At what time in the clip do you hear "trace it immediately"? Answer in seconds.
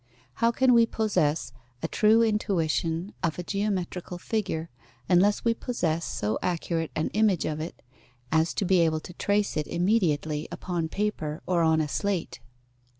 9.13-10.47